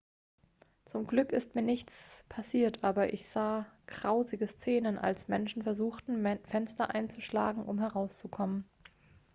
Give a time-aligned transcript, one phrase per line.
[0.85, 6.89] zum glück ist mir nichts passiert aber ich sah grausige szenen als menschen versuchten fenster
[6.89, 8.67] einzuschlagen um herauszukommen